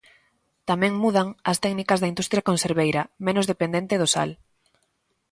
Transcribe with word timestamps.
Tamén 0.69 0.93
mudan 1.03 1.27
as 1.51 1.57
técnicas 1.63 1.99
da 1.99 2.11
industria 2.13 2.47
conserveira, 2.49 3.01
menos 3.27 3.45
dependente 3.51 3.99
do 4.01 4.07
sal. 4.15 4.29